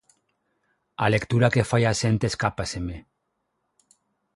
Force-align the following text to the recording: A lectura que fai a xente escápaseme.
A 1.03 1.05
lectura 1.15 1.51
que 1.53 1.67
fai 1.69 1.83
a 1.87 1.93
xente 2.01 2.25
escápaseme. 2.27 2.97